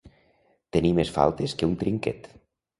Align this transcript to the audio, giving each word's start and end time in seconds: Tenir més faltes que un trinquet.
Tenir 0.77 0.93
més 1.01 1.13
faltes 1.19 1.55
que 1.61 1.71
un 1.71 1.79
trinquet. 1.85 2.29